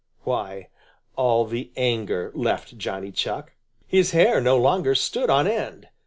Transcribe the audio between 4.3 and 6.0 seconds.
no longer stood on end.